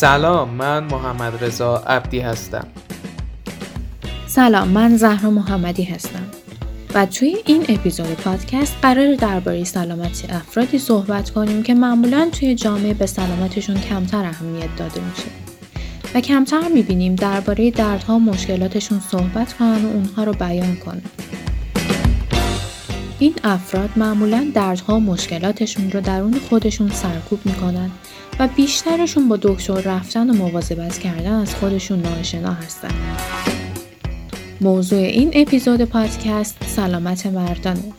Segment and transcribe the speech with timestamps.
[0.00, 2.66] سلام من محمد رضا عبدی هستم.
[4.26, 6.26] سلام من زهرا محمدی هستم.
[6.94, 12.94] و توی این اپیزود پادکست قرار درباره سلامتی افرادی صحبت کنیم که معمولا توی جامعه
[12.94, 15.28] به سلامتشون کمتر اهمیت داده میشه.
[16.14, 21.02] و کمتر می‌بینیم درباره دردها و مشکلاتشون صحبت کنن و اونها رو بیان کنن.
[23.20, 27.90] این افراد معمولا دردها و مشکلاتشون رو درون خودشون سرکوب می‌کنن
[28.38, 32.88] و بیشترشون با دکتر رفتن و مواظبت کردن از خودشون ناآشنا هستن.
[34.60, 37.92] موضوع این اپیزود پادکست سلامت مردانه.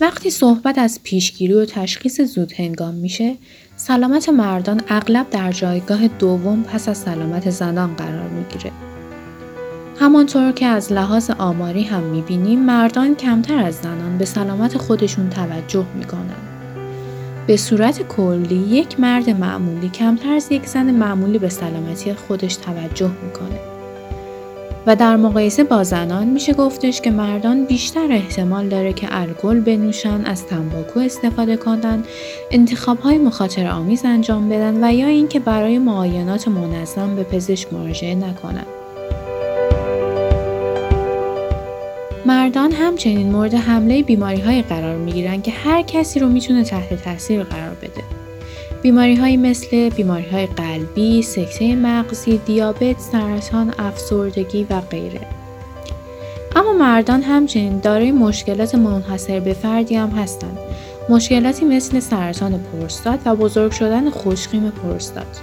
[0.00, 3.36] وقتی صحبت از پیشگیری و تشخیص زود هنگام میشه،
[3.76, 8.72] سلامت مردان اغلب در جایگاه دوم پس از سلامت زنان قرار می‌گیره.
[10.02, 15.84] همانطور که از لحاظ آماری هم می‌بینیم مردان کمتر از زنان به سلامت خودشون توجه
[15.94, 16.42] می‌کنن.
[17.46, 23.10] به صورت کلی یک مرد معمولی کمتر از یک زن معمولی به سلامتی خودش توجه
[23.24, 23.60] می‌کنه.
[24.86, 30.24] و در مقایسه با زنان میشه گفتش که مردان بیشتر احتمال داره که الکل بنوشن،
[30.24, 32.04] از تنباکو استفاده کنن،
[32.50, 38.14] انتخاب های مخاطر آمیز انجام بدن و یا اینکه برای معاینات منظم به پزشک مراجعه
[38.14, 38.66] نکنن.
[42.26, 47.04] مردان همچنین مورد حمله بیماری های قرار می گیرن که هر کسی رو می‌تونه تحت
[47.04, 48.02] تاثیر قرار بده.
[48.82, 55.20] بیماری های مثل بیماری های قلبی، سکته مغزی، دیابت، سرطان، افسردگی و غیره.
[56.56, 60.58] اما مردان همچنین دارای مشکلات منحصر به فردی هم هستند.
[61.08, 65.40] مشکلاتی مثل سرطان پروستات و بزرگ شدن خوشقیم پروستات.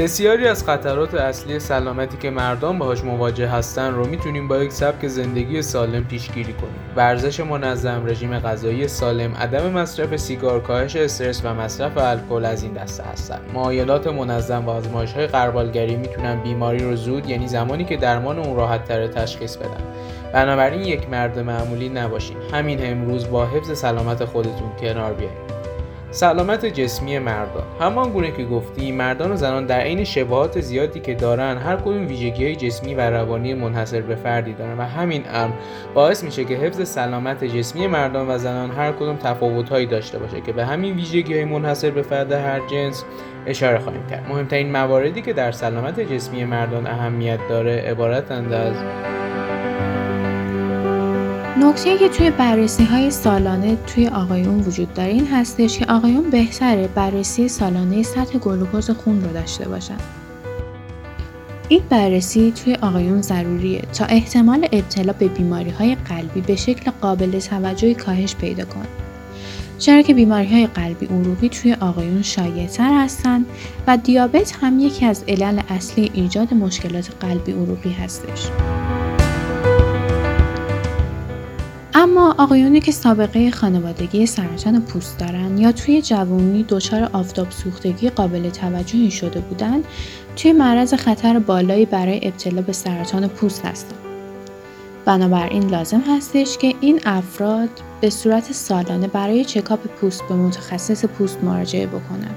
[0.00, 5.06] بسیاری از خطرات اصلی سلامتی که مردم باهاش مواجه هستن رو می‌تونیم با یک سبک
[5.06, 6.74] زندگی سالم پیشگیری کنیم.
[6.96, 12.72] ورزش منظم، رژیم غذایی سالم، عدم مصرف سیگار، کاهش استرس و مصرف الکل از این
[12.72, 13.40] دسته هستند.
[13.54, 18.84] معایلات منظم و آزمایش‌های قربالگری می‌تونن بیماری رو زود یعنی زمانی که درمان اون راحت
[18.84, 19.84] تر تشخیص بدن.
[20.32, 22.36] بنابراین یک مرد معمولی نباشید.
[22.52, 25.59] همین امروز با حفظ سلامت خودتون کنار بیایید.
[26.12, 31.14] سلامت جسمی مردان همان گونه که گفتیم مردان و زنان در عین شباهات زیادی که
[31.14, 35.52] دارن هر کدوم ویژگی های جسمی و روانی منحصر به فردی دارن و همین امر
[35.94, 40.40] باعث میشه که حفظ سلامت جسمی مردان و زنان هر کدوم تفاوت هایی داشته باشه
[40.40, 43.04] که به همین ویژگی های منحصر به فرد هر جنس
[43.46, 44.28] اشاره خواهیم کرد.
[44.28, 48.74] مهمترین مواردی که در سلامت جسمی مردان اهمیت داره عبارتند از
[51.60, 56.88] نکته که توی بررسی های سالانه توی آقایون وجود داره این هستش که آقایون بهتره
[56.88, 59.96] بررسی سالانه سطح گلوکوز خون رو داشته باشن.
[61.68, 67.38] این بررسی توی آقایون ضروریه تا احتمال ابتلا به بیماری های قلبی به شکل قابل
[67.38, 68.88] توجهی کاهش پیدا کنه.
[69.78, 73.46] چرا که بیماری های قلبی عروقی توی آقایون شایعتر هستند
[73.86, 78.48] و دیابت هم یکی از علل اصلی ایجاد مشکلات قلبی عروقی هستش.
[82.00, 88.50] اما آقایونی که سابقه خانوادگی سرطان پوست دارن یا توی جوانی دچار آفتاب سوختگی قابل
[88.50, 89.84] توجهی شده بودند
[90.36, 93.98] توی معرض خطر بالایی برای ابتلا به سرطان پوست هستند.
[95.04, 97.68] بنابراین لازم هستش که این افراد
[98.00, 102.34] به صورت سالانه برای چکاپ پوست به متخصص پوست مراجعه بکنن.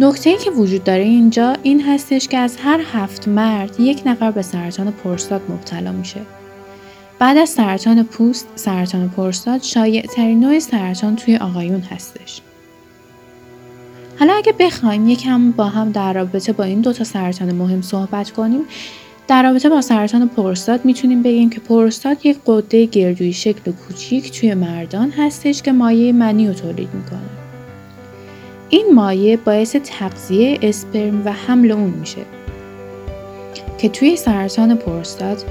[0.00, 4.42] نکته که وجود داره اینجا این هستش که از هر هفت مرد یک نفر به
[4.42, 6.20] سرطان پروستات مبتلا میشه
[7.18, 12.40] بعد از سرطان پوست، سرطان پروستات شایع ترین نوع سرطان توی آقایون هستش.
[14.18, 18.60] حالا اگه بخوایم یکم با هم در رابطه با این دوتا سرطان مهم صحبت کنیم
[19.28, 24.54] در رابطه با سرطان پروستات می‌تونیم بگیم که پروستات یک قده گردویی شکل کوچیک توی
[24.54, 27.20] مردان هستش که مایع منی رو تولید می‌کنه.
[28.68, 32.22] این مایع باعث تغذیه اسپرم و حمل اون میشه
[33.78, 35.44] که توی سرطان پروستات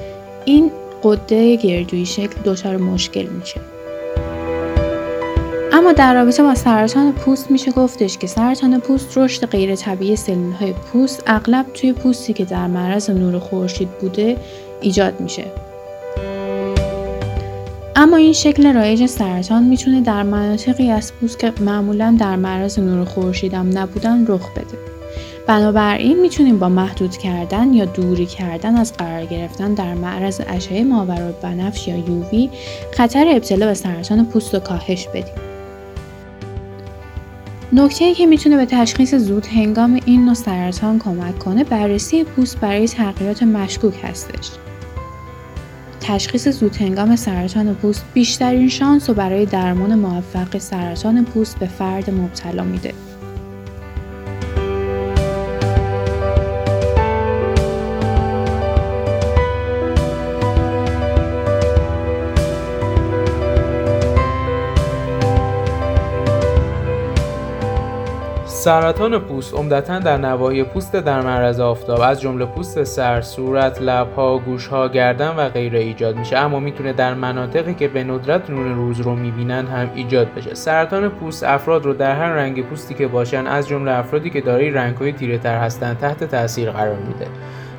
[0.45, 0.71] این
[1.03, 3.61] قده گردویی شکل دچار مشکل میشه.
[5.71, 10.51] اما در رابطه با سرطان پوست میشه گفتش که سرطان پوست رشد غیر طبیعی سلول
[10.51, 14.37] های پوست اغلب توی پوستی که در معرض نور خورشید بوده
[14.81, 15.45] ایجاد میشه.
[17.95, 23.05] اما این شکل رایج سرطان می‌تونه در مناطقی از پوست که معمولا در معرض نور
[23.05, 24.92] خورشید هم نبودن رخ بده.
[25.47, 30.83] بنابراین می‌تونیم با محدود کردن یا دوری کردن از قرار گرفتن در معرض اشعه
[31.41, 32.49] بنفش یا یووی
[32.93, 35.33] خطر ابتلا به سرطان پوست و کاهش بدیم.
[37.73, 42.87] نکته که می‌تونه به تشخیص زود هنگام این نوع سرطان کمک کنه بررسی پوست برای
[42.87, 44.49] تغییرات مشکوک هستش.
[46.01, 52.63] تشخیص زودهنگام سرطان پوست بیشترین شانس رو برای درمان موفق سرطان پوست به فرد مبتلا
[52.63, 52.93] میده.
[68.63, 74.37] سرطان پوست عمدتا در نواحی پوست در معرض آفتاب از جمله پوست سر، صورت، لبها،
[74.37, 78.99] گوشها، گردن و غیره ایجاد میشه اما می‌تونه در مناطقی که به ندرت نور روز
[78.99, 80.53] رو می‌بینن هم ایجاد بشه.
[80.53, 84.69] سرطان پوست افراد رو در هر رنگ پوستی که باشن از جمله افرادی که دارای
[84.69, 87.27] رنگهای تیره تر هستند تحت تاثیر قرار میده.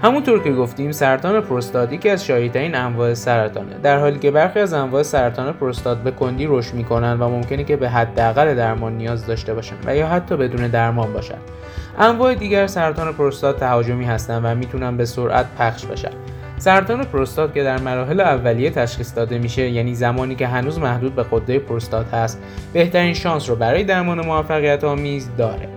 [0.04, 3.78] همونطور که گفتیم سرطان پروستات یکی از شایع‌ترین انواع سرطانه.
[3.82, 7.76] در حالی که برخی از انواع سرطان پروستات به کندی رشد می‌کنن و ممکنه که
[7.76, 11.38] به حداقل درمان نیاز داشته باشن و یا حتی بدون درمان باشن
[11.98, 16.10] انواع دیگر سرطان پروستات تهاجمی هستند و می‌تونن به سرعت پخش بشن.
[16.58, 21.22] سرطان پروستات که در مراحل اولیه تشخیص داده میشه یعنی زمانی که هنوز محدود به
[21.32, 22.42] قده پروستات هست
[22.72, 25.73] بهترین شانس رو برای درمان موفقیت آمیز داره.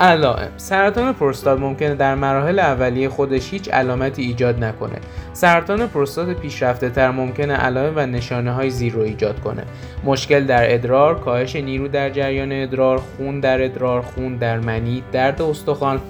[0.00, 0.50] علائم.
[0.56, 4.96] سرطان پروستات ممکنه در مراحل اولیه خودش هیچ علامتی ایجاد نکنه.
[5.32, 9.62] سرطان پروستات پیشرفته تر ممکنه علائم و نشانه های زیر رو ایجاد کنه.
[10.04, 15.42] مشکل در ادرار کاهش نیرو در جریان ادرار خون در ادرار خون در منی درد
[15.42, 16.00] استخوان.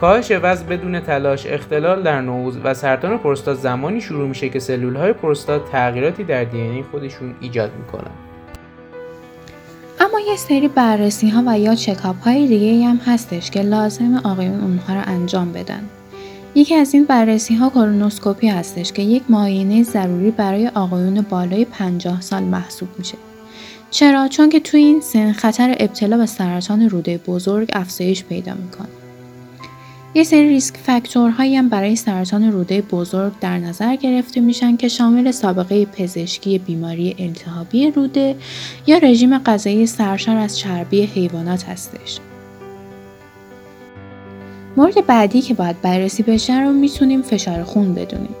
[0.00, 4.96] کاهش وزن بدون تلاش اختلال در نوز و سرطان پروستات زمانی شروع میشه که سلول
[4.96, 8.23] های پروستات تغییراتی در دی خودشون ایجاد می‌کنن.
[10.28, 14.94] یه سری بررسی ها و یا چکاپ های دیگه هم هستش که لازم آقایون اونها
[14.94, 15.88] رو انجام بدن.
[16.54, 22.20] یکی از این بررسی ها کورونوسکوپی هستش که یک معاینه ضروری برای آقایون بالای 50
[22.20, 23.18] سال محسوب میشه.
[23.90, 29.03] چرا؟ چون که توی این سن خطر ابتلا به سرطان روده بزرگ افزایش پیدا می‌کنه.
[30.16, 35.30] یه سری ریسک فاکتورهایی هم برای سرطان روده بزرگ در نظر گرفته میشن که شامل
[35.30, 38.36] سابقه پزشکی بیماری التهابی روده
[38.86, 42.18] یا رژیم غذایی سرشار از چربی حیوانات هستش.
[44.76, 48.34] مورد بعدی که باید بررسی بشه رو می‌تونیم فشار خون بدونیم.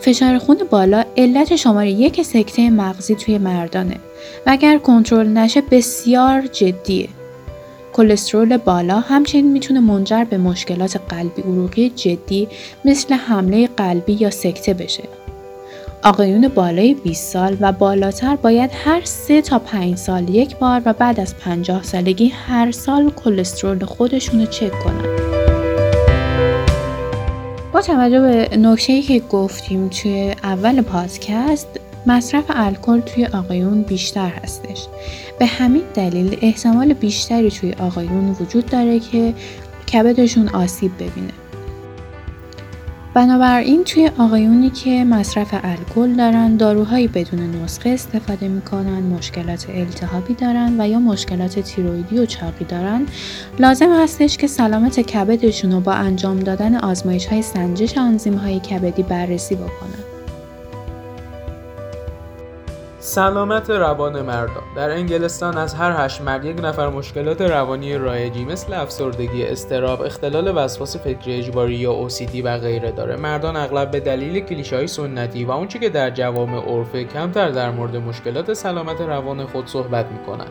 [0.00, 3.96] فشار خون بالا علت شماره یک سکته مغزی توی مردانه
[4.46, 7.08] و اگر کنترل نشه بسیار جدیه.
[7.96, 12.48] کلسترول بالا همچنین می‌تونه منجر به مشکلات قلبی عروقی جدی
[12.84, 15.04] مثل حمله قلبی یا سکته بشه.
[16.04, 20.92] آقایون بالای 20 سال و بالاتر باید هر 3 تا 5 سال یک بار و
[20.92, 25.16] بعد از 50 سالگی هر سال کلسترول خودشون رو چک کنن.
[27.72, 31.68] با توجه به نکته که گفتیم توی اول پادکست
[32.06, 34.86] مصرف الکل توی آقایون بیشتر هستش.
[35.38, 39.34] به همین دلیل احتمال بیشتری توی آقایون وجود داره که
[39.92, 41.32] کبدشون آسیب ببینه.
[43.14, 50.80] بنابراین توی آقایونی که مصرف الکل دارن داروهایی بدون نسخه استفاده می‌کنن مشکلات التهابی دارن
[50.80, 53.06] و یا مشکلات تیرویدی و چاقی دارن.
[53.58, 59.02] لازم هستش که سلامت کبدشون رو با انجام دادن آزمایش های سنجش آنزیم های کبدی
[59.02, 60.15] بررسی بکنن.
[63.16, 68.74] سلامت روان مردان در انگلستان از هر هشت مرد یک نفر مشکلات روانی رایجی مثل
[68.74, 73.16] افسردگی استراب اختلال وسواس فکری اجباری یا OCD و غیره داره.
[73.16, 77.70] مردان اغلب به دلیل کلیشه های سنتی و اونچه که در جوامع عرفه کمتر در
[77.70, 80.48] مورد مشکلات سلامت روان خود صحبت می‌کنن.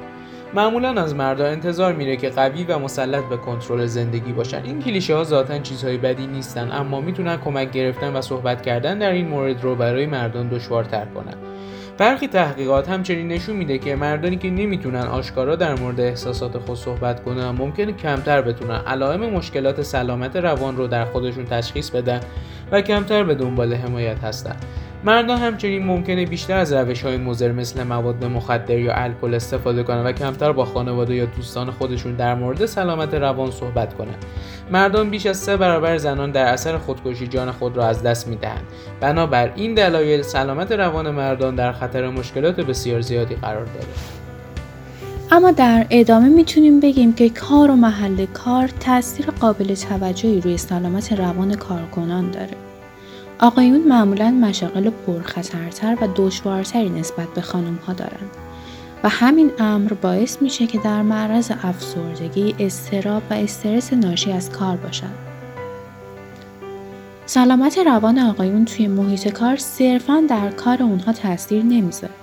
[0.53, 4.63] معمولا از مردا انتظار میره که قوی و مسلط به کنترل زندگی باشن.
[4.63, 9.11] این کلیشه ها ذاتا چیزهای بدی نیستن اما می‌تونن کمک گرفتن و صحبت کردن در
[9.11, 11.54] این مورد رو برای مردان دشوارتر کنن.
[11.97, 17.23] برخی تحقیقات همچنین نشون میده که مردانی که نمی‌تونن آشکارا در مورد احساسات خود صحبت
[17.23, 22.19] کنن ممکنه کمتر بتونن علائم مشکلات سلامت روان رو در خودشون تشخیص بدن
[22.71, 24.55] و کمتر به دنبال حمایت هستن.
[25.05, 30.05] مردان همچنین ممکنه بیشتر از روش های مضر مثل مواد مخدر یا الکل استفاده کنند
[30.05, 34.25] و کمتر با خانواده یا دوستان خودشون در مورد سلامت روان صحبت کنند.
[34.71, 38.63] مردان بیش از سه برابر زنان در اثر خودکشی جان خود را از دست می‌دهند.
[38.99, 43.87] بنابر این دلایل سلامت روان مردان در خطر مشکلات بسیار زیادی قرار داره.
[45.31, 51.13] اما در ادامه می‌تونیم بگیم که کار و محل کار تاثیر قابل توجهی روی سلامت
[51.13, 52.64] روان کارکنان داره.
[53.39, 58.29] آقایون معمولا مشاغل پرخطرتر و دشوارتری نسبت به خانم ها دارند
[59.03, 64.77] و همین امر باعث میشه که در معرض افسردگی، استراب و استرس ناشی از کار
[64.77, 65.15] باشند.
[67.25, 72.13] سلامت روان آقایون توی محیط کار صرفا در کار اونها تاثیر نمی‌ذاره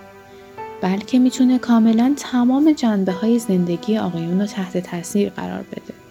[0.83, 6.02] بلکه می‌تونه کاملا تمام جنبه های زندگی آقایون رو تحت تاثیر قرار بده.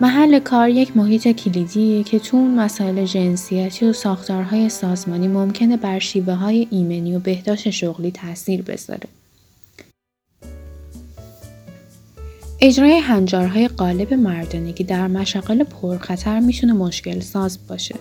[0.00, 5.98] محل کار یک محیط کلیدیه که تو اون مسائل جنسیتی و ساختارهای سازمانی ممکنه بر
[5.98, 9.08] شیوه های ایمنی و بهداشت شغلی تاثیر بذاره.
[12.60, 17.94] اجرای هنجارهای قالب مردانگی در مشاغل پرخطر می‌تونه مشکل ساز باشه.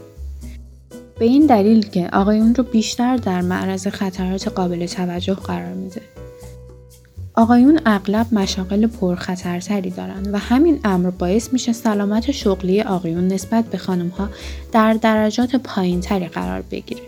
[1.20, 6.02] به این دلیل که آقایون رو بیشتر در معرض خطرات قابل توجه قرار میده.
[7.36, 13.78] آقایون اغلب مشاغل پرخطرتری دارند و همین امر باعث میشه سلامت شغلی آقایون نسبت به
[13.78, 14.30] خانمها
[14.72, 17.02] در درجات پایینتری قرار بگیره.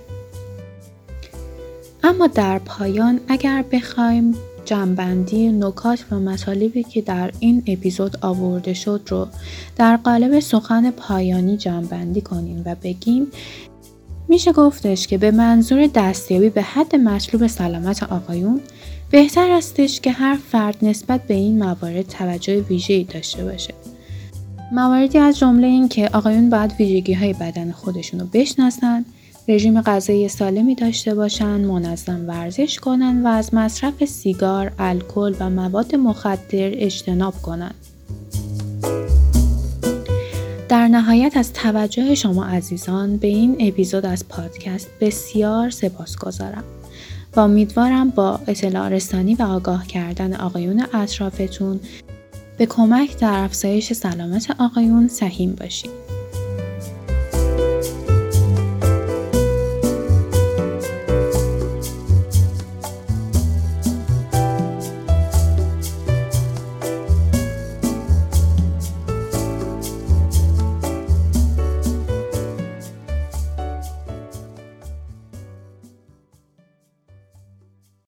[2.04, 9.02] اما در پایان اگر بخوایم جنبندی نکات و مطالبی که در این اپیزود آورده شد
[9.08, 9.28] رو
[9.76, 13.28] در قالب سخن پایانی جنبندی کنیم و بگیم
[14.28, 18.62] میشه گفتش که به منظور دستیابی به حد مطلوب سلامت آقایون
[19.12, 23.74] بهتر استش که هر فرد نسبت به این موارد توجه ویژه‌ای داشته باشه.
[24.72, 29.06] مواردی از جمله این که آقایون باید ویژگی های بدن خودشون رو بشناسن،
[29.48, 35.96] رژیم غذایی سالمی داشته باشن، منظم ورزش کنن و از مصرف سیگار، الکل و مواد
[35.96, 37.76] مخدر اجتناب کنند.
[40.70, 46.64] در نهایت از توجه شما عزیزان به این اپیزود از پادکست بسیار سپاس گذارم
[47.36, 51.80] و امیدوارم با اطلاع رسانی و آگاه کردن آقایون اطرافتون
[52.58, 56.15] به کمک در افزایش سلامت آقایون سهیم باشید.